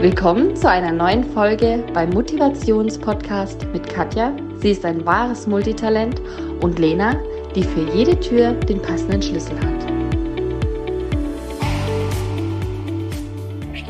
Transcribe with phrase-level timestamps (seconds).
[0.00, 4.36] Willkommen zu einer neuen Folge beim Motivationspodcast mit Katja.
[4.58, 6.20] Sie ist ein wahres Multitalent
[6.62, 7.20] und Lena,
[7.54, 9.76] die für jede Tür den passenden Schlüssel hat.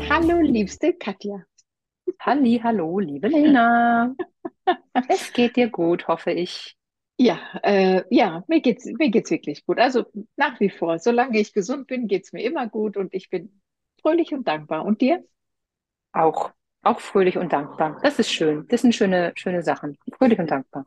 [0.09, 1.43] Hallo, liebste Katja.
[2.21, 4.15] Halli, hallo, liebe Lena.
[5.09, 6.76] es geht dir gut, hoffe ich.
[7.17, 9.79] Ja, äh, ja, mir geht's, mir geht's wirklich gut.
[9.79, 10.05] Also
[10.35, 13.59] nach wie vor, solange ich gesund bin, geht's mir immer gut und ich bin
[14.01, 14.85] fröhlich und dankbar.
[14.85, 15.23] Und dir?
[16.13, 16.51] Auch,
[16.83, 17.99] auch fröhlich und dankbar.
[18.03, 18.67] Das ist schön.
[18.69, 19.97] Das sind schöne, schöne Sachen.
[20.17, 20.85] Fröhlich und dankbar.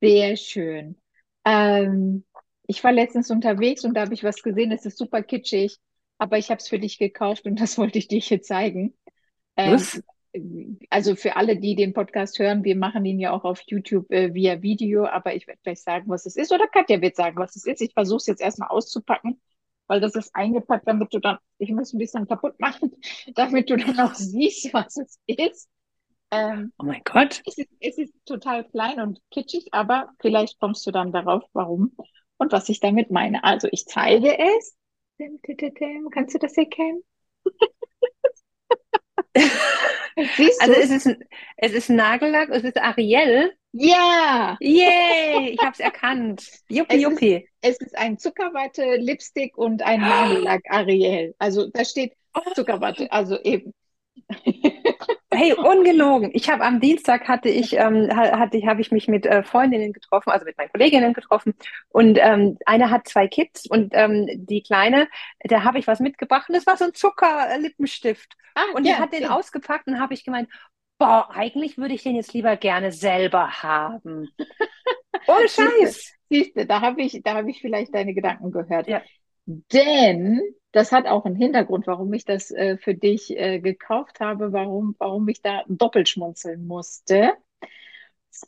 [0.00, 0.96] Sehr schön.
[1.44, 2.24] Ähm,
[2.66, 5.78] ich war letztens unterwegs und da habe ich was gesehen, es ist super kitschig,
[6.18, 8.94] aber ich habe es für dich gekauft und das wollte ich dir hier zeigen.
[9.56, 10.00] Ähm, Was?
[10.90, 14.32] Also für alle, die den Podcast hören, wir machen ihn ja auch auf YouTube äh,
[14.34, 16.52] via Video, aber ich werde gleich sagen, was es ist.
[16.52, 17.82] Oder Katja wird sagen, was es ist.
[17.82, 19.40] Ich versuche es jetzt erstmal auszupacken,
[19.86, 22.92] weil das ist eingepackt, damit du dann, ich muss ein bisschen kaputt machen,
[23.34, 25.68] damit du dann auch siehst, was es ist.
[26.30, 27.42] Ähm, Oh mein Gott.
[27.44, 31.94] es ist, es ist total klein und kitschig, aber vielleicht kommst du dann darauf, warum
[32.38, 33.44] und was ich damit meine.
[33.44, 34.76] Also ich zeige es.
[36.10, 37.02] Kannst du das erkennen?
[40.36, 40.80] Siehst Also du?
[40.80, 41.24] es ist, ein-
[41.56, 43.52] es ist Nagellack, es ist Ariel.
[43.72, 46.46] Ja, Yay, ich habe es erkannt.
[46.68, 47.48] Juppie, Es ist- juppie.
[47.62, 51.34] es ist ein Zuckerwatte, Lipstick und ein Nagellack Ariel.
[51.38, 52.12] Also da steht
[52.54, 53.72] Zuckerwatte, also eben.
[55.34, 56.30] Hey, ungelogen.
[56.34, 59.42] Ich habe am Dienstag hatte ich, ähm, ha- hatte ich, habe ich mich mit äh,
[59.42, 61.54] Freundinnen getroffen, also mit meinen Kolleginnen getroffen.
[61.88, 65.08] Und ähm, eine hat zwei Kids und ähm, die Kleine,
[65.44, 68.36] da habe ich was mitgebracht und das war so ein Zuckerlippenstift.
[68.54, 69.30] Ah, Und die ja, hat den ja.
[69.30, 70.50] ausgepackt und habe ich gemeint,
[70.98, 74.28] boah, eigentlich würde ich den jetzt lieber gerne selber haben.
[75.26, 76.12] Ohne Scheiß.
[76.30, 78.88] Siehst du, da habe ich, da habe ich vielleicht deine Gedanken gehört.
[78.88, 79.02] Ja.
[79.46, 80.40] Denn
[80.72, 84.94] das hat auch einen Hintergrund, warum ich das äh, für dich äh, gekauft habe, warum,
[84.98, 87.32] warum ich da doppelt schmunzeln musste.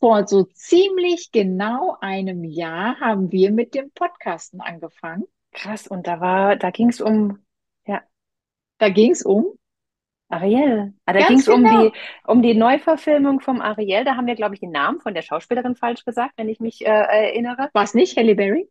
[0.01, 5.25] Vor so ziemlich genau einem Jahr haben wir mit dem Podcasten angefangen.
[5.53, 7.45] Krass, und da war, da ging es um
[8.79, 9.56] Da ging es um,
[10.29, 10.95] Ariel.
[11.06, 11.89] Ah, da ging es um genau.
[11.89, 11.93] die,
[12.27, 14.05] um die Neuverfilmung vom Ariel.
[14.05, 16.85] Da haben wir, glaube ich, den Namen von der Schauspielerin falsch gesagt, wenn ich mich
[16.85, 17.71] äh, erinnere.
[17.73, 18.69] war es nicht Halle Berry?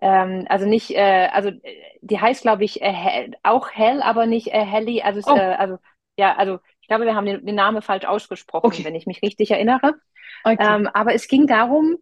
[0.00, 4.48] Ähm, also nicht, äh, also äh, die heißt, glaube ich, äh, auch Hell, aber nicht
[4.48, 5.02] äh, Helly.
[5.02, 5.36] Also, Oh.
[5.36, 5.78] äh, also
[6.16, 8.84] ja, also ich glaube, wir haben den, den Namen falsch ausgesprochen, Okay.
[8.84, 9.94] wenn ich mich richtig erinnere.
[10.44, 10.56] Okay.
[10.60, 11.98] Ähm, aber es ging darum,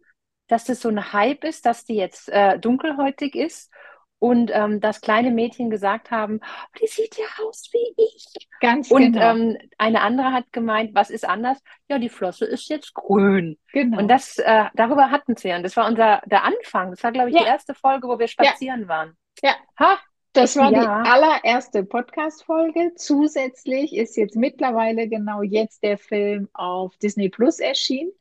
[0.47, 3.71] dass das so ein Hype ist, dass die jetzt äh, dunkelhäutig ist
[4.19, 8.25] und ähm, dass kleine Mädchen gesagt haben, oh, die sieht ja aus wie ich.
[8.61, 9.31] Ganz Und genau.
[9.31, 11.59] ähm, eine andere hat gemeint, was ist anders?
[11.87, 13.57] Ja, die Flosse ist jetzt grün.
[13.73, 13.99] genau.
[13.99, 15.51] Und das, äh, darüber hatten sie.
[15.53, 16.91] Und das war unser der Anfang.
[16.91, 17.41] Das war, glaube ich, Ja.
[17.43, 19.15] die erste Folge, wo wir spazieren waren.
[19.43, 19.55] Ja.
[19.79, 19.97] Ha,
[20.33, 21.01] Das war die Ja.
[21.03, 22.93] allererste Podcast-Folge.
[22.95, 28.11] Zusätzlich ist jetzt mittlerweile genau jetzt der Film auf Disney Plus erschienen.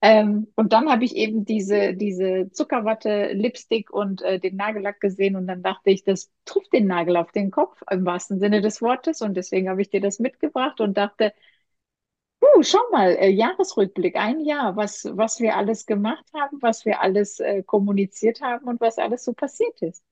[0.00, 5.34] Ähm, und dann habe ich eben diese, diese Zuckerwatte, Lipstick und äh, den Nagellack gesehen
[5.34, 8.80] und dann dachte ich, das trifft den Nagel auf den Kopf im wahrsten Sinne des
[8.80, 11.32] Wortes und deswegen habe ich dir das mitgebracht und dachte,
[12.42, 17.00] uh, schau mal, äh, Jahresrückblick, ein Jahr, was, was wir alles gemacht haben, was wir
[17.00, 20.02] alles äh, kommuniziert haben und was alles so passiert ist.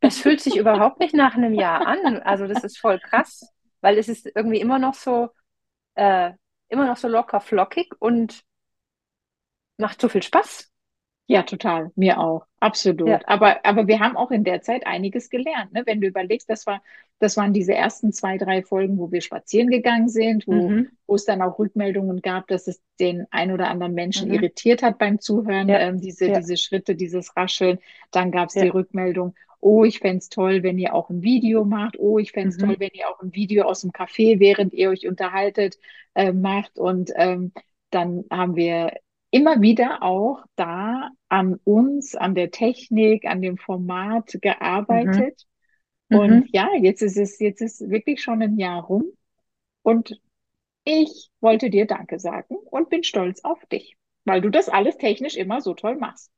[0.00, 2.18] das fühlt sich überhaupt nicht nach einem Jahr an.
[2.22, 5.30] Also das ist voll krass, weil es ist irgendwie immer noch so,
[5.94, 6.32] äh,
[6.68, 8.42] immer noch so locker flockig und
[9.78, 10.70] macht so viel Spaß.
[11.30, 11.90] Ja, total.
[11.94, 12.46] Mir auch.
[12.58, 13.06] Absolut.
[13.06, 13.20] Ja.
[13.26, 15.82] Aber, aber wir haben auch in der Zeit einiges gelernt, ne?
[15.84, 16.82] Wenn du überlegst, das war,
[17.18, 20.88] das waren diese ersten zwei, drei Folgen, wo wir spazieren gegangen sind, wo, Mhm.
[21.06, 24.34] wo es dann auch Rückmeldungen gab, dass es den ein oder anderen Menschen Mhm.
[24.36, 25.80] irritiert hat beim Zuhören, Ja.
[25.80, 26.38] ähm, diese, Ja.
[26.38, 27.78] diese Schritte, dieses Rascheln.
[28.10, 31.98] Dann gab es die Rückmeldung, oh, ich fänd's toll, wenn ihr auch ein Video macht.
[31.98, 32.62] Oh, ich fänd's Mhm.
[32.62, 35.78] toll, wenn ihr auch ein Video aus dem Café, während ihr euch unterhaltet,
[36.14, 36.78] äh, macht.
[36.78, 37.52] Und ähm,
[37.90, 38.92] dann haben wir
[39.30, 45.44] immer wieder auch da an uns, an der Technik, an dem Format gearbeitet.
[46.10, 46.52] Und Mhm.
[46.52, 49.04] ja, jetzt ist es, jetzt ist wirklich schon ein Jahr rum.
[49.82, 50.20] Und
[50.84, 55.36] ich wollte dir Danke sagen und bin stolz auf dich, weil du das alles technisch
[55.36, 56.32] immer so toll machst.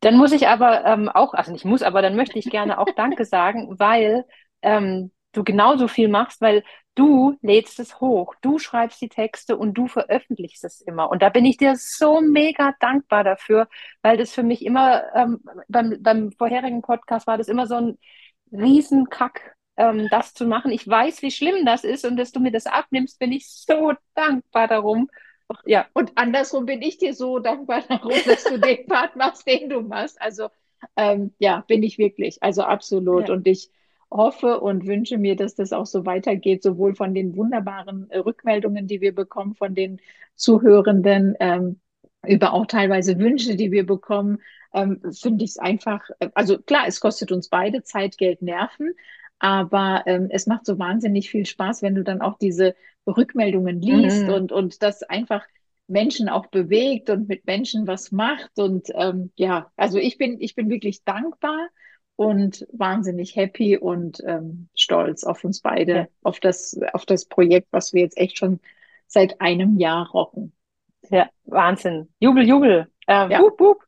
[0.00, 2.92] Dann muss ich aber ähm, auch, also nicht muss, aber dann möchte ich gerne auch
[2.92, 4.26] Danke sagen, weil
[4.62, 6.62] ähm, du genauso viel machst, weil
[6.94, 11.10] du lädst es hoch, du schreibst die Texte und du veröffentlichst es immer.
[11.10, 13.68] Und da bin ich dir so mega dankbar dafür,
[14.02, 17.98] weil das für mich immer, ähm, beim, beim vorherigen Podcast war das immer so ein
[18.52, 20.70] Riesenkack, ähm, das zu machen.
[20.70, 23.92] Ich weiß, wie schlimm das ist und dass du mir das abnimmst, bin ich so
[24.14, 25.10] dankbar darum.
[25.66, 29.68] Ja, Und andersrum bin ich dir so dankbar darum, dass du den Part machst, den
[29.68, 30.20] du machst.
[30.20, 30.48] Also
[30.96, 32.42] ähm, ja, bin ich wirklich.
[32.42, 33.28] Also absolut.
[33.28, 33.34] Ja.
[33.34, 33.70] Und ich
[34.14, 38.86] hoffe und wünsche mir, dass das auch so weitergeht, sowohl von den wunderbaren äh, Rückmeldungen,
[38.88, 40.00] die wir bekommen von den
[40.36, 41.80] Zuhörenden, ähm,
[42.26, 44.38] über auch teilweise Wünsche, die wir bekommen,
[44.72, 48.94] ähm, finde ich es einfach, äh, also klar, es kostet uns beide Zeit, Geld, Nerven,
[49.38, 52.74] aber ähm, es macht so wahnsinnig viel Spaß, wenn du dann auch diese
[53.06, 54.30] Rückmeldungen liest Mhm.
[54.30, 55.44] und, und das einfach
[55.86, 58.58] Menschen auch bewegt und mit Menschen was macht.
[58.58, 61.68] Und ähm, ja, also ich bin, ich bin wirklich dankbar
[62.16, 65.60] und wahnsinnig happy und ähm, stolz auf uns
[65.92, 68.60] Ja, beide, auf das, auf das Projekt, was wir jetzt echt schon
[69.06, 70.52] seit einem Jahr rocken.
[71.10, 72.08] ja, Wahnsinn.
[72.20, 72.86] Jubel, Jubel.
[73.06, 73.84] Äh, Ja, wup, wup.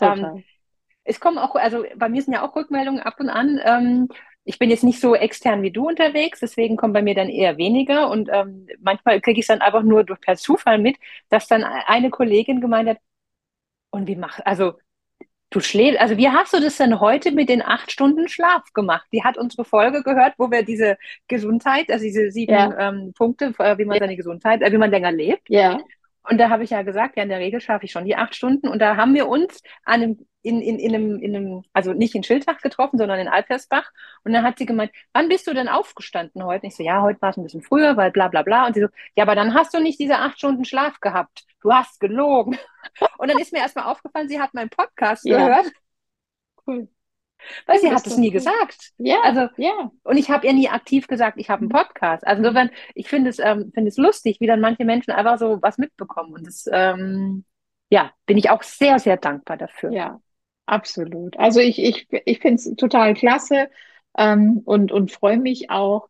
[0.00, 0.44] Ähm,
[1.04, 3.60] es kommen auch, also bei mir sind ja auch Rückmeldungen ab und an.
[3.64, 4.08] Ähm,
[4.44, 7.56] ich bin jetzt nicht so extern wie du unterwegs, deswegen kommen bei mir dann eher
[7.58, 8.10] weniger.
[8.10, 10.96] Und ähm, manchmal kriege ich es dann einfach nur durch per Zufall mit,
[11.28, 12.98] dass dann eine Kollegin gemeint hat,
[13.90, 14.74] und wie mach, also
[15.50, 19.06] du schläfst, also wie hast du das denn heute mit den acht Stunden Schlaf gemacht?
[19.12, 20.96] Die hat unsere Folge gehört, wo wir diese
[21.28, 24.78] Gesundheit, also diese sieben Ja, ähm, Punkte, äh, wie man ja, seine Gesundheit, äh, wie
[24.78, 25.48] man länger lebt.
[25.48, 25.78] ja,
[26.28, 28.34] Und da habe ich ja gesagt, ja, in der Regel schaffe ich schon die acht
[28.34, 28.68] Stunden.
[28.68, 32.14] Und da haben wir uns an einem, in, in, in einem, in einem, also nicht
[32.14, 33.90] in Schiltach getroffen, sondern in Alpersbach.
[34.24, 36.62] Und dann hat sie gemeint, wann bist du denn aufgestanden heute?
[36.64, 38.66] Und ich so, ja, heute war es ein bisschen früher, weil bla bla bla.
[38.66, 41.44] Und sie so, ja, aber dann hast du nicht diese acht Stunden Schlaf gehabt.
[41.62, 42.58] Du hast gelogen.
[43.18, 45.72] Und dann ist mir erstmal aufgefallen, sie hat meinen Podcast ja, gehört,
[46.66, 46.88] cool.
[47.66, 48.32] weil sie hat es nie cool.
[48.32, 48.92] gesagt.
[48.98, 49.90] Ja, Also, ja.
[50.04, 51.72] und ich habe ihr nie aktiv gesagt, ich habe einen Mhm.
[51.72, 52.26] Podcast.
[52.26, 55.58] Also insofern, ich finde es, ähm, finde es lustig, wie dann manche Menschen einfach so
[55.62, 56.32] was mitbekommen.
[56.34, 57.44] Und das, ähm,
[57.90, 59.90] ja, bin ich auch sehr, sehr dankbar dafür.
[59.90, 60.20] Ja,
[60.66, 61.38] absolut.
[61.38, 63.70] Also ich, ich, ich finde es total klasse
[64.16, 66.08] ähm, und, und freue mich auch,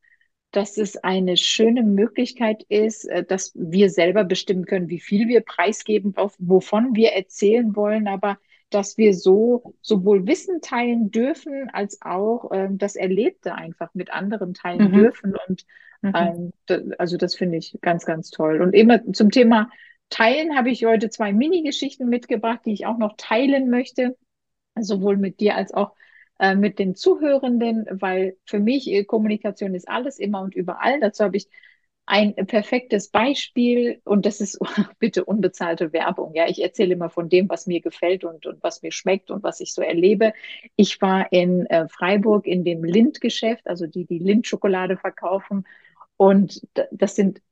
[0.52, 5.42] dass es eine schöne Möglichkeit ist, äh, dass wir selber bestimmen können, wie viel wir
[5.42, 8.38] preisgeben, auf, wovon wir erzählen wollen, aber
[8.70, 14.54] dass wir so sowohl Wissen teilen dürfen, als auch ähm, das Erlebte einfach mit anderen
[14.54, 14.92] teilen Mhm.
[14.92, 15.34] dürfen.
[15.48, 15.66] Und
[16.02, 16.50] Mhm.
[16.68, 18.60] ähm, also das finde ich ganz, ganz toll.
[18.62, 19.70] Und immer zum Thema
[20.08, 24.16] Teilen habe ich heute zwei Mini-Geschichten mitgebracht, die ich auch noch teilen möchte
[24.80, 25.94] sowohl mit dir als auch
[26.40, 30.98] äh, mit den Zuhörenden, weil für mich äh, Kommunikation ist alles immer und überall.
[31.00, 31.48] Dazu habe ich
[32.06, 34.58] ein perfektes Beispiel und das ist
[34.98, 36.34] bitte unbezahlte Werbung.
[36.34, 39.42] Ja, ich erzähle immer von dem, was mir gefällt und, und was mir schmeckt und
[39.42, 40.32] was ich so erlebe.
[40.76, 45.66] Ich war in äh, Freiburg in dem Lind-Geschäft, also die, die Lind-Schokolade verkaufen
[46.16, 47.42] und das sind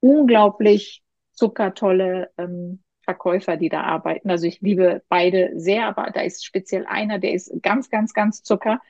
[0.00, 1.02] unglaublich
[1.32, 4.30] zuckertolle ähm, Verkäufer, die da arbeiten.
[4.30, 8.42] Also ich liebe beide sehr, aber da ist speziell einer, der ist ganz, ganz, ganz
[8.42, 8.80] Zucker.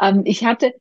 [0.00, 0.74] Ähm, ich hatte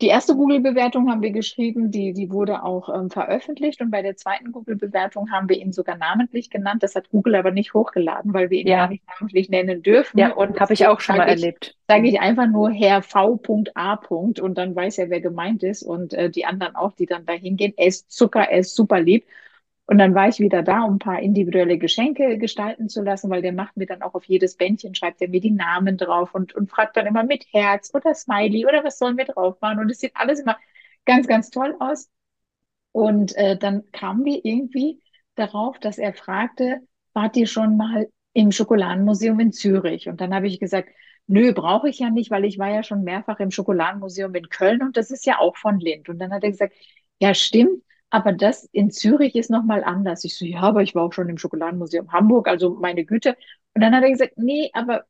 [0.00, 4.16] die erste Google-Bewertung haben wir geschrieben, die, die wurde auch ähm, veröffentlicht und bei der
[4.16, 6.82] zweiten Google-Bewertung haben wir ihn sogar namentlich genannt.
[6.84, 10.18] Das hat Google aber nicht hochgeladen, weil wir ihn gar Ja, nicht namentlich nennen dürfen.
[10.18, 11.76] ja, Und habe ich auch schon mal ich, erlebt.
[11.88, 13.94] sage ich einfach nur Herr V.A.
[14.08, 17.32] und dann weiß er, wer gemeint ist und äh, die anderen auch, die dann da
[17.32, 17.74] hingehen.
[17.76, 19.24] Er ist Zucker, er ist super lieb.
[19.88, 23.40] Und dann war ich wieder da, um ein paar individuelle Geschenke gestalten zu lassen, weil
[23.40, 26.54] der macht mir dann auch auf jedes Bändchen, schreibt er mir die Namen drauf und,
[26.54, 29.78] und fragt dann immer mit Herz oder Smiley oder was sollen wir drauf machen.
[29.78, 30.58] Und es sieht alles immer
[31.06, 32.10] ganz, ganz toll aus.
[32.92, 35.00] Und äh, dann kamen wir irgendwie
[35.36, 36.82] darauf, dass er fragte,
[37.14, 40.06] wart ihr schon mal im Schokoladenmuseum in Zürich?
[40.06, 40.90] Und dann habe ich gesagt,
[41.26, 44.82] nö, brauche ich ja nicht, weil ich war ja schon mehrfach im Schokoladenmuseum in Köln
[44.82, 46.10] und das ist ja auch von Lind.
[46.10, 46.74] Und dann hat er gesagt,
[47.20, 50.24] ja, stimmt, aber das in Zürich ist nochmal anders.
[50.24, 53.36] Ich so, ja, aber ich war auch schon im Schokoladenmuseum Hamburg, also meine Güte.
[53.74, 55.04] Und dann hat er gesagt, nee, aber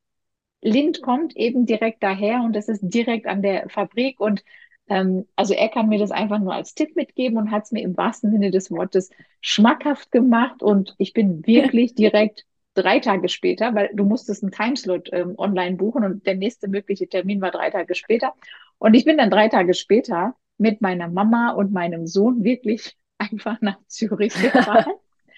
[0.62, 4.42] Lind kommt eben direkt daher und das ist direkt an der Fabrik und
[4.88, 7.82] ähm, also er kann mir das einfach nur als Tipp mitgeben und hat es mir
[7.82, 13.74] im wahrsten Sinne des Wortes schmackhaft gemacht und ich bin wirklich direkt drei Tage später,
[13.74, 17.70] weil du musstest einen Timeslot ähm, online buchen und der nächste mögliche Termin war drei
[17.70, 18.34] Tage später
[18.78, 23.60] und ich bin dann drei Tage später mit meiner Mama und meinem Sohn wirklich einfach
[23.60, 24.92] nach Zürich gefahren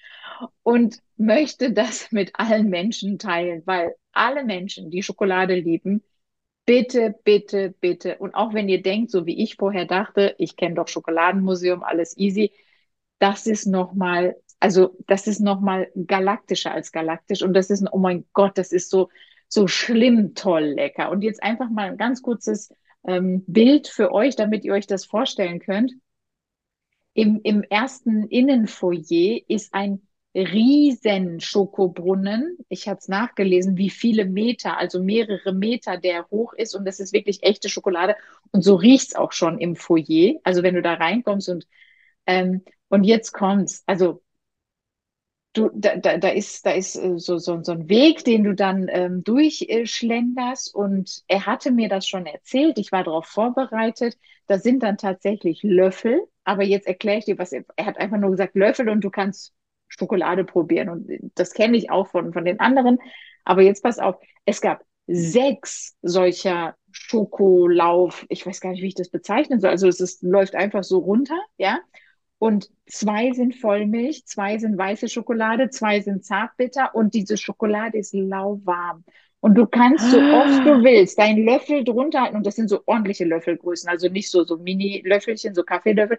[0.63, 6.03] und möchte das mit allen Menschen teilen, weil alle Menschen, die Schokolade lieben,
[6.65, 10.75] bitte, bitte, bitte, und auch wenn ihr denkt, so wie ich vorher dachte, ich kenne
[10.75, 12.51] doch Schokoladenmuseum, alles easy,
[13.19, 18.25] das ist nochmal, also das ist nochmal galaktischer als galaktisch und das ist, oh mein
[18.33, 19.09] Gott, das ist so,
[19.47, 21.11] so schlimm toll lecker.
[21.11, 22.73] Und jetzt einfach mal ein ganz kurzes
[23.05, 25.93] ähm, Bild für euch, damit ihr euch das vorstellen könnt.
[27.13, 30.01] Im, im ersten Innenfoyer ist ein
[30.33, 32.57] riesen Schokobrunnen.
[32.69, 36.73] Ich habe es nachgelesen, wie viele Meter, also mehrere Meter der hoch ist.
[36.73, 38.15] Und das ist wirklich echte Schokolade.
[38.51, 40.35] Und so riecht's auch schon im Foyer.
[40.43, 41.67] Also wenn du da reinkommst und,
[42.27, 43.83] ähm, und jetzt kommt's.
[43.87, 44.21] Also
[45.53, 48.53] du, da, da, da ist, da ist äh, so, so, so ein Weg, den du
[48.53, 50.73] dann ähm, durchschlenderst.
[50.73, 52.77] Und er hatte mir das schon erzählt.
[52.77, 54.17] Ich war darauf vorbereitet.
[54.47, 56.21] Da sind dann tatsächlich Löffel.
[56.43, 59.09] Aber jetzt erkläre ich dir, was er, er hat einfach nur gesagt, Löffel und du
[59.09, 59.53] kannst
[59.87, 60.89] Schokolade probieren.
[60.89, 62.99] Und das kenne ich auch von, von den anderen.
[63.43, 64.15] Aber jetzt pass auf,
[64.45, 68.25] es gab sechs solcher Schokolauf.
[68.29, 69.69] Ich weiß gar nicht, wie ich das bezeichnen soll.
[69.71, 71.79] Also es ist, läuft einfach so runter, ja.
[72.41, 78.15] Und zwei sind Vollmilch, zwei sind weiße Schokolade, zwei sind Zartbitter und diese Schokolade ist
[78.15, 79.03] lauwarm.
[79.41, 82.81] Und du kannst so oft du willst deinen Löffel drunter halten und das sind so
[82.87, 86.17] ordentliche Löffelgrößen, also nicht so so Mini-Löffelchen, so Kaffeelöffel.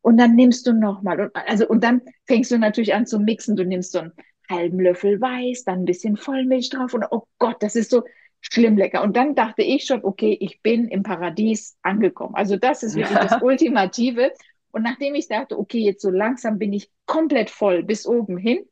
[0.00, 3.54] Und dann nimmst du nochmal und also und dann fängst du natürlich an zu mixen.
[3.54, 4.12] Du nimmst so einen
[4.48, 8.04] halben Löffel Weiß, dann ein bisschen Vollmilch drauf und oh Gott, das ist so
[8.40, 9.02] schlimm lecker.
[9.02, 12.34] Und dann dachte ich schon, okay, ich bin im Paradies angekommen.
[12.36, 14.32] Also das ist wirklich das Ultimative.
[14.70, 18.66] Und nachdem ich dachte, okay, jetzt so langsam bin ich komplett voll bis oben hin,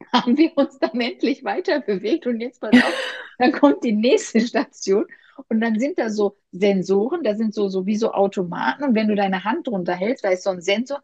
[0.12, 2.26] haben wir uns dann endlich weiter bewegt.
[2.26, 2.94] Und jetzt pass auf,
[3.38, 5.06] dann kommt die nächste Station.
[5.48, 8.84] Und dann sind da so Sensoren, da sind so, so wie so Automaten.
[8.84, 11.02] Und wenn du deine Hand drunter hältst, da ist so ein Sensor,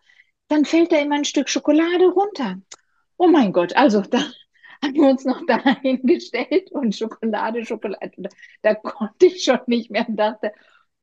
[0.49, 2.59] dann fällt da immer ein Stück Schokolade runter.
[3.17, 4.19] Oh mein Gott, also da
[4.83, 8.29] haben wir uns noch dahin gestellt und Schokolade, Schokolade.
[8.63, 10.53] Da konnte ich schon nicht mehr und dachte,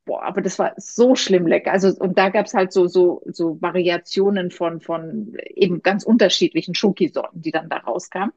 [0.05, 1.71] boah, aber das war so schlimm lecker.
[1.71, 6.75] Also, und da gab es halt so, so, so Variationen von, von eben ganz unterschiedlichen
[6.75, 8.33] Schokisorten, die dann da rauskamen.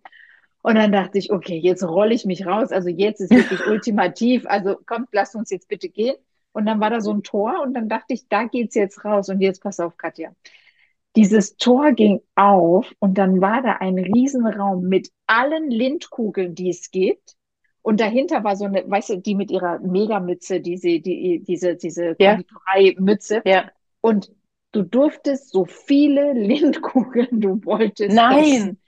[0.63, 2.73] Und dann dachte ich, okay, jetzt rolle ich mich raus.
[2.73, 4.47] Also jetzt ist wirklich ultimativ.
[4.47, 6.17] Also kommt, lasst uns jetzt bitte gehen.
[6.53, 9.29] Und dann war da so ein Tor und dann dachte ich, da geht's jetzt raus.
[9.29, 10.33] Und jetzt pass auf, Katja.
[11.17, 16.91] Dieses Tor ging auf und dann war da ein Riesenraum mit allen Lindkugeln, die es
[16.91, 17.38] gibt
[17.83, 22.15] und dahinter war so eine, weißt du, die mit ihrer Megamütze, diese, die, diese, diese.
[22.17, 23.43] Konditorei-Mütze.
[23.45, 23.71] Ja.
[24.01, 24.31] Und
[24.73, 28.45] du durftest so viele Lindkugeln du wolltest Nein.
[28.45, 28.81] essen.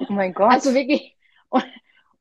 [0.00, 0.52] Oh mein Gott.
[0.52, 1.16] Also wirklich.
[1.48, 1.64] Und,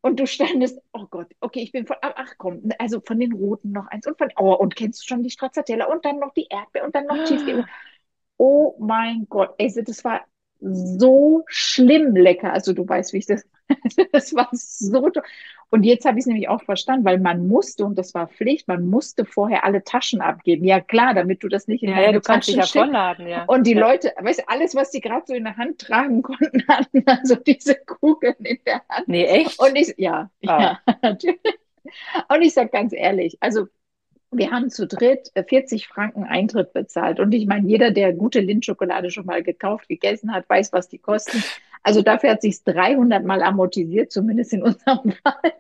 [0.02, 3.34] und du standest, oh Gott, okay, ich bin von, ach ach, komm, also von den
[3.34, 6.34] Roten noch eins und von, oh, und kennst du schon die Stracciatella und dann noch
[6.34, 7.66] die Erdbeer und dann noch Cheesecake.
[8.38, 10.22] Oh mein Gott, also das war
[10.64, 12.54] so schlimm lecker.
[12.54, 13.46] Also du weißt, wie ich das,
[14.12, 15.24] das war so toll.
[15.70, 18.68] Und jetzt habe ich es nämlich auch verstanden, weil man musste, und das war Pflicht,
[18.68, 20.66] man musste vorher alle Taschen abgeben.
[20.66, 23.28] Ja klar, damit du das nicht in ja, ja, deine du kannst dich ja vollladen,
[23.28, 23.46] ja.
[23.46, 23.80] Und die ja.
[23.80, 27.36] Leute, weißt du, alles, was die gerade so in der Hand tragen konnten, hatten also
[27.36, 29.08] diese Kugeln in der Hand.
[29.08, 29.60] Nee, echt?
[29.60, 30.62] Und ich, ja, Wow.
[30.62, 31.40] ja, natürlich.
[32.30, 33.68] Und ich sage ganz ehrlich, also
[34.38, 37.20] wir haben zu dritt äh, 40 Franken Eintritt bezahlt.
[37.20, 41.00] Und ich meine, jeder, der gute Lindschokolade schon mal gekauft, gegessen hat, weiß, was die
[41.00, 41.44] kosten.
[41.84, 45.54] Also dafür hat sich 300 Mal amortisiert, zumindest in unserem Fall.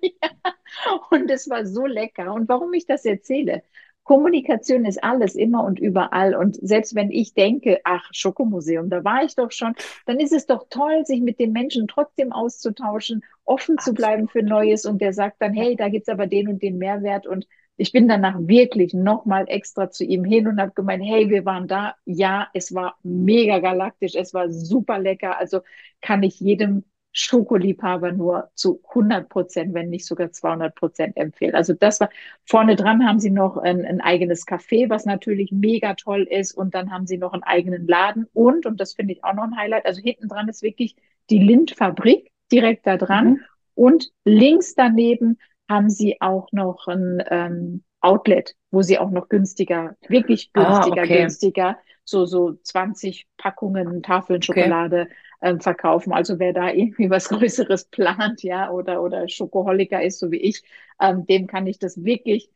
[1.11, 2.33] Und es war so lecker.
[2.33, 3.63] Und warum ich das erzähle?
[4.03, 6.35] Kommunikation ist alles, immer und überall.
[6.35, 9.75] Und selbst wenn ich denke, ach, Schokomuseum, da war ich doch schon,
[10.05, 14.43] dann ist es doch toll, sich mit den Menschen trotzdem auszutauschen, offen zu bleiben für
[14.43, 14.85] Neues.
[14.85, 17.27] Und der sagt dann, hey, da gibt's aber den und den Mehrwert.
[17.27, 21.45] Und ich bin danach wirklich nochmal extra zu ihm hin und habe gemeint, hey, wir
[21.45, 21.95] waren da.
[22.05, 25.37] Ja, es war mega galaktisch, es war super lecker.
[25.39, 25.61] Also
[26.01, 31.55] kann ich jedem Schokoliebhaber nur zu 100 Prozent, wenn nicht sogar 200 Prozent empfehlen.
[31.55, 32.09] Also das war,
[32.45, 36.53] vorne dran haben sie noch ein, ein eigenes Café, was natürlich mega toll ist.
[36.53, 38.27] Und dann haben sie noch einen eigenen Laden.
[38.33, 40.95] Und, und das finde ich auch noch ein Highlight, also hinten dran ist wirklich
[41.29, 43.29] die Lindfabrik direkt da dran.
[43.29, 43.39] Mhm.
[43.75, 45.37] Und links daneben
[45.69, 51.07] haben sie auch noch ein ähm, Outlet, wo sie auch noch günstiger, wirklich Ah, günstiger,
[51.07, 51.37] okay.
[51.47, 55.07] günstiger, so, so 20 Packungen Tafeln Schokolade
[55.41, 56.11] ähm, verkaufen.
[56.13, 60.63] Also wer da irgendwie was Größeres plant, ja, oder, oder Schokoholiker ist, so wie ich,
[60.99, 62.49] ähm, dem kann ich das wirklich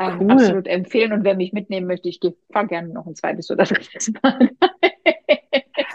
[0.00, 0.32] ähm, Cool.
[0.32, 1.12] absolut empfehlen.
[1.12, 2.18] Und wer mich mitnehmen möchte, ich
[2.52, 4.50] fahre gerne noch ein zweites oder drittes Mal.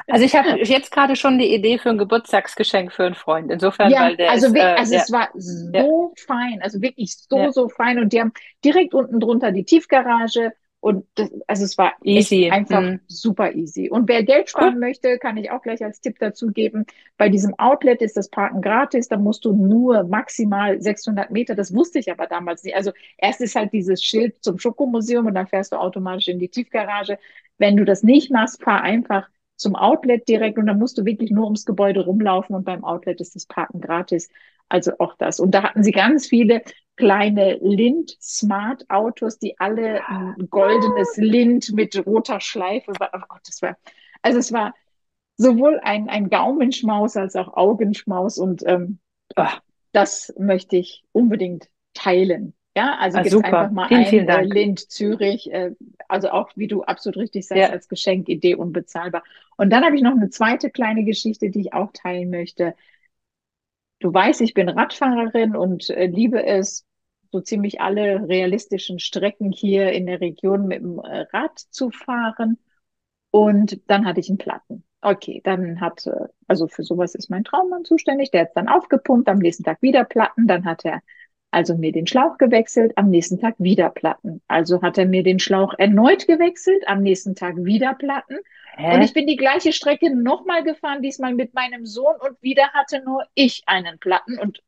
[0.08, 3.52] Also ich habe jetzt gerade schon die Idee für ein Geburtstagsgeschenk für einen Freund.
[3.52, 5.02] Insofern, Ja, weil der also, ist, äh, also ja.
[5.02, 7.52] es war so fein, also wirklich so, Ja.
[7.52, 8.00] so fein.
[8.00, 8.32] Und die haben
[8.64, 10.52] direkt unten drunter die Tiefgarage.
[10.86, 12.51] Und das, also es war Easy.
[12.51, 13.00] einfach Mhm.
[13.08, 13.89] super easy.
[13.89, 16.86] Und wer Geld sparen möchte, kann ich auch gleich als Tipp dazu geben.
[17.18, 19.08] Bei diesem Outlet ist das Parken gratis.
[19.08, 21.56] Da musst du nur maximal 600 Meter.
[21.56, 22.75] Das wusste ich aber damals nicht.
[22.75, 26.50] Also erst ist halt dieses Schild zum Schokomuseum und dann fährst du automatisch in die
[26.50, 27.18] Tiefgarage.
[27.58, 31.32] Wenn du das nicht machst, fahr einfach zum Outlet direkt und dann musst du wirklich
[31.32, 34.30] nur ums Gebäude rumlaufen und beim Outlet ist das Parken gratis.
[34.70, 35.39] Also auch das.
[35.39, 36.62] Und da hatten sie ganz viele
[36.96, 42.94] kleine Lind Smart Autos, die alle ein goldenes Lind mit roter Schleife.
[43.00, 43.78] war- Oh Gott, das war,
[44.22, 44.74] also es war
[45.38, 49.00] sowohl ein, ein Gaumenschmaus als auch Augenschmaus und ähm,
[49.36, 49.54] Ah.
[49.92, 52.54] das möchte ich unbedingt teilen.
[52.78, 53.46] Ja, also Ah, super.
[53.46, 54.54] einfach mal Vielen, ein, vielen äh, Dank.
[54.54, 55.72] Lind, Zürich, äh,
[56.10, 57.70] also auch, wie du absolut richtig sagst, Ja.
[57.70, 59.24] als Geschenkidee unbezahlbar.
[59.58, 62.75] Und dann habe ich noch eine zweite kleine Geschichte, die ich auch teilen möchte.
[64.06, 66.86] Du weißt, ich bin Radfahrerin und äh, liebe es,
[67.32, 72.60] so ziemlich alle realistischen Strecken hier in der Region mit dem äh, Rad zu fahren.
[73.32, 74.84] Und dann hatte ich einen Platten.
[75.02, 78.30] Okay, dann hat, äh, also für sowas ist mein Traummann zuständig.
[78.30, 80.46] Der hat dann aufgepumpt, am nächsten Tag wieder Platten.
[80.46, 81.02] Dann hat er
[81.56, 84.42] also mir den Schlauch gewechselt, am nächsten Tag wieder Platten.
[84.50, 88.36] Also hat er mir den Schlauch erneut gewechselt, am nächsten Tag wieder Platten.
[88.36, 88.44] Und
[88.76, 89.06] Hä?
[89.06, 93.24] ich bin die gleiche Strecke nochmal gefahren, diesmal mit meinem Sohn und wieder hatte nur
[93.36, 94.38] ich einen Platten.
[94.38, 94.62] Und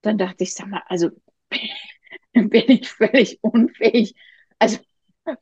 [0.00, 1.10] dann dachte ich, sag mal, also
[2.32, 4.14] bin ich völlig unfähig.
[4.58, 4.78] Also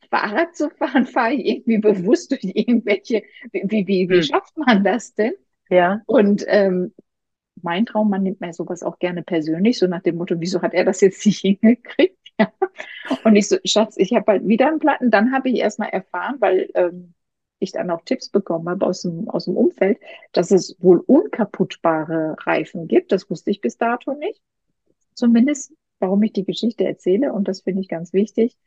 [0.09, 4.23] Fahrrad zu fahren, fahre ich irgendwie bewusst durch irgendwelche, wie, wie, wie, wie Hm.
[4.23, 5.33] schafft man das denn?
[5.69, 6.01] Ja.
[6.07, 6.93] Und ähm,
[7.63, 10.85] mein Traummann nimmt mir sowas auch gerne persönlich, so nach dem Motto, wieso hat er
[10.85, 12.17] das jetzt nicht hingekriegt?
[12.39, 12.51] Ja.
[13.23, 15.11] Und ich so, Schatz, ich habe bald wieder einen Platten.
[15.11, 17.13] Dann habe ich erstmal erfahren, weil ähm,
[17.59, 19.99] ich dann auch Tipps bekommen habe aus dem, aus dem Umfeld,
[20.31, 23.11] dass es wohl unkaputtbare Reifen gibt.
[23.11, 24.41] Das wusste ich bis dato nicht.
[25.13, 27.33] Zumindest, warum ich die Geschichte erzähle.
[27.33, 28.57] Und das finde ich ganz wichtig.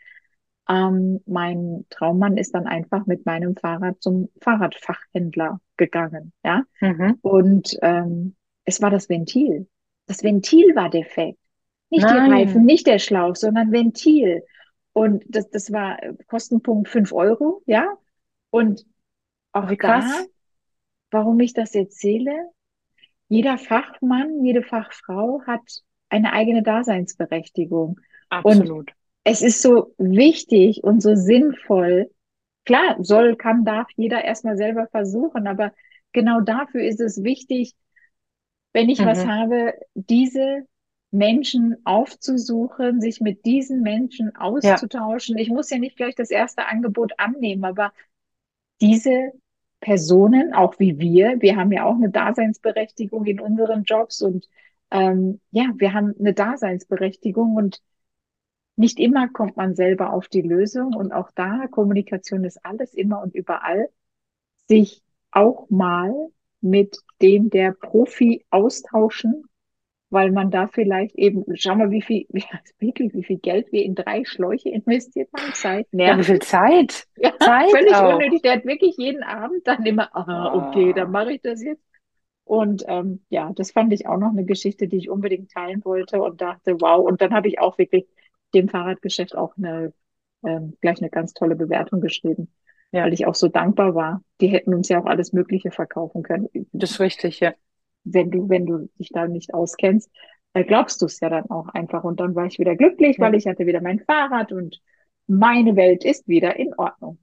[0.69, 6.33] Ähm, mein Traummann ist dann einfach mit meinem Fahrrad zum Fahrradfachhändler gegangen.
[6.45, 6.65] Ja.
[6.81, 7.19] Mhm.
[7.23, 9.69] Und ähm, es war das Ventil.
[10.07, 11.39] Das Ventil war defekt.
[11.91, 12.33] Nicht die Nein.
[12.33, 14.43] Reifen, nicht der Schlauch, sondern Ventil.
[14.93, 17.87] Und das, das war äh, Kostenpunkt fünf Euro, ja.
[18.51, 18.85] Und
[19.53, 20.27] auch Wie da, krass.
[21.11, 22.33] warum ich das erzähle,
[23.29, 27.99] jeder Fachmann, jede Fachfrau hat eine eigene Daseinsberechtigung.
[28.29, 28.93] Absolut.
[29.25, 32.11] Es ist so wichtig und so sinnvoll.
[32.65, 35.73] Klar, soll, kann, darf jeder erstmal selber versuchen, aber
[36.13, 37.75] genau dafür ist es wichtig,
[38.73, 39.29] wenn ich was Mhm.
[39.31, 40.67] habe, diese
[41.11, 45.37] Menschen aufzusuchen, sich mit diesen Menschen auszutauschen.
[45.39, 47.93] Ich muss ja nicht gleich das erste Angebot annehmen, aber
[48.81, 49.33] diese
[49.81, 54.49] Personen, auch wie wir, wir haben ja auch eine Daseinsberechtigung in unseren Jobs und
[54.91, 57.83] ähm, ja, wir haben eine Daseinsberechtigung und
[58.77, 63.23] nicht immer kommt man selber auf die Lösung und auch da, Kommunikation ist alles immer
[63.23, 63.89] und überall,
[64.69, 66.31] sich auch mal
[66.63, 69.45] mit dem der Profi austauschen,
[70.11, 72.45] weil man da vielleicht eben, schau mal, wie viel, wie,
[72.79, 77.07] wirklich, wie viel Geld wir in drei Schläuche investiert haben, Zeit, Ja, wie viel Zeit?
[77.17, 78.15] Ja, Zeit völlig auch.
[78.15, 78.43] unnötig.
[78.43, 81.83] Der hat wirklich jeden Abend dann immer, ah, okay, dann mache ich das jetzt.
[82.45, 86.21] Und ähm, ja, das fand ich auch noch eine Geschichte, die ich unbedingt teilen wollte
[86.23, 87.07] und dachte, wow.
[87.07, 88.07] Und dann habe ich auch wirklich
[88.55, 89.93] dem Fahrradgeschäft auch eine
[90.45, 92.53] ähm, gleich eine ganz tolle Bewertung geschrieben,
[92.93, 93.05] Ja.
[93.05, 94.23] weil ich auch so dankbar war.
[94.41, 96.49] Die hätten uns ja auch alles Mögliche verkaufen können.
[96.73, 97.53] Das ist richtig, ja.
[98.05, 100.11] Wenn du, wenn du dich da nicht auskennst,
[100.55, 102.05] äh, glaubst du es ja dann auch einfach.
[102.05, 103.25] Und dann war ich wieder glücklich, Ja.
[103.25, 104.81] weil ich hatte wieder mein Fahrrad und
[105.27, 107.19] meine Welt ist wieder in Ordnung.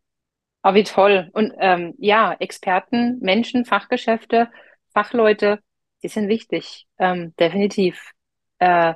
[0.62, 1.30] Aber wie toll.
[1.34, 4.50] Und ähm, ja, Experten, Menschen, Fachgeschäfte,
[4.94, 5.60] Fachleute,
[6.04, 8.12] die sind wichtig, ähm, definitiv.
[8.60, 8.96] Äh,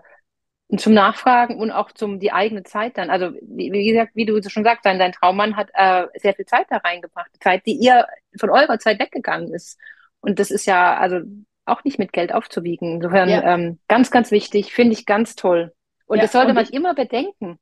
[0.68, 3.10] und zum Nachfragen und auch zum die eigene Zeit dann.
[3.10, 6.46] Also wie, wie gesagt, wie du schon sagst, dein, dein Traummann hat äh, sehr viel
[6.46, 8.08] Zeit da reingebracht, Zeit, die ihr
[8.40, 9.78] von eurer Zeit weggegangen ist.
[10.22, 11.20] Und das ist ja also
[11.66, 12.96] auch nicht mit Geld aufzuwiegen.
[12.96, 13.54] Insofern Ja.
[13.56, 15.74] ähm, ganz, ganz wichtig, finde ich ganz toll.
[16.06, 17.60] Und Ja, das sollte und man ich- immer bedenken.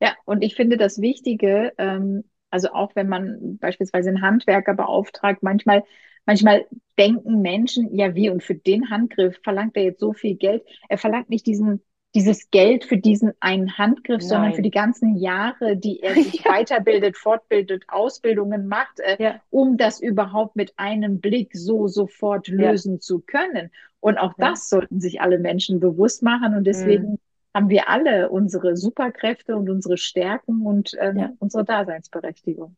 [0.00, 5.42] Ja, und ich finde das Wichtige, ähm, also auch wenn man beispielsweise einen Handwerker beauftragt,
[5.42, 5.84] manchmal,
[6.26, 6.66] manchmal
[6.98, 10.62] denken Menschen, ja wie, und für den Handgriff verlangt er jetzt so viel Geld.
[10.88, 11.82] Er verlangt nicht diesen,
[12.14, 14.54] dieses Geld für diesen einen Handgriff, sondern Nein.
[14.54, 19.40] für die ganzen Jahre, die er sich weiterbildet, fortbildet, Ausbildungen macht, äh, Ja.
[19.50, 22.70] um das überhaupt mit einem Blick so sofort Ja.
[22.70, 23.70] lösen zu können.
[24.00, 24.50] Und auch Ja.
[24.50, 26.54] das sollten sich alle Menschen bewusst machen.
[26.54, 27.18] Und deswegen
[27.54, 31.32] haben wir alle unsere Superkräfte und unsere Stärken und ähm, Ja.
[31.38, 32.76] unsere Daseinsberechtigung.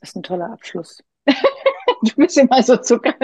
[0.00, 1.02] Das ist ein toller Abschluss.
[2.02, 3.14] Du bist immer so Zucker.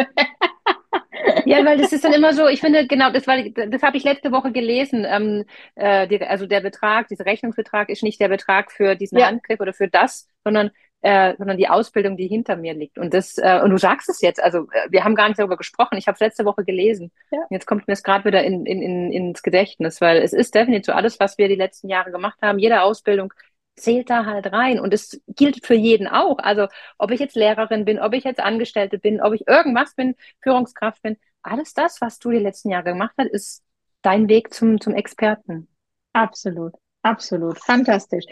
[1.47, 4.05] Ja, weil das ist dann immer so, ich finde, genau, das war, das habe ich
[4.05, 5.07] letzte Woche gelesen.
[5.09, 5.45] Ähm,
[5.75, 9.27] äh, die, also der Betrag, dieser Rechnungsbetrag ist nicht der Betrag für diesen Ja.
[9.27, 10.71] Handgriff oder für das, sondern,
[11.03, 12.99] äh, sondern die Ausbildung, die hinter mir liegt.
[12.99, 15.57] Und das, äh, und du sagst es jetzt, also äh, wir haben gar nicht darüber
[15.57, 15.99] gesprochen.
[15.99, 17.13] Ich habe es letzte Woche gelesen.
[17.31, 17.41] Ja.
[17.51, 20.87] Jetzt kommt mir es gerade wieder in, in, in, ins Gedächtnis, weil es ist definitiv
[20.87, 23.33] so alles, was wir die letzten Jahre gemacht haben, jede Ausbildung
[23.77, 24.81] zählt da halt rein.
[24.81, 26.39] Und es gilt für jeden auch.
[26.39, 30.15] Also ob ich jetzt Lehrerin bin, ob ich jetzt Angestellte bin, ob ich irgendwas bin,
[30.43, 33.65] Führungskraft bin, alles das, was du die letzten Jahre gemacht hast, ist
[34.03, 35.69] dein Weg zum, zum Experten.
[36.13, 37.59] Absolut, absolut.
[37.59, 38.25] Fantastisch.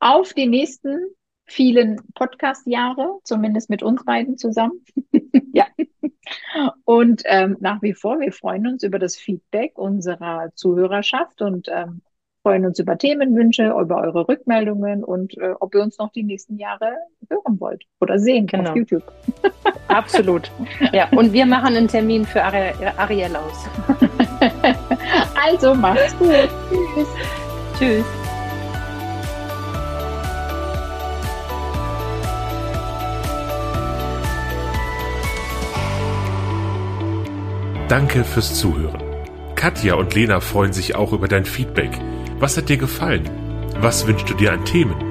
[0.00, 1.06] Auf die nächsten
[1.44, 4.84] vielen Podcast-Jahre, zumindest mit uns beiden zusammen.
[5.54, 5.66] Ja.
[6.84, 12.02] Und ähm, nach wie vor, wir freuen uns über das Feedback unserer Zuhörerschaft und ähm,
[12.42, 16.56] freuen uns über Themenwünsche, über eure Rückmeldungen und äh, ob ihr uns noch die nächsten
[16.56, 16.96] Jahre
[17.28, 18.70] hören wollt oder sehen genau.
[18.70, 19.02] auf YouTube.
[19.88, 20.50] Absolut.
[20.92, 23.68] Ja, und wir machen einen Termin für Ari Ariel aus.
[25.46, 26.48] also macht's gut.
[26.70, 27.08] Tschüss.
[27.78, 28.04] Tschüss.
[37.88, 39.02] Danke fürs Zuhören.
[39.54, 41.98] Katja und Lena freuen sich auch über dein Feedback.
[42.40, 43.28] Was hat dir gefallen?
[43.80, 45.07] Was wünschst du dir an Themen?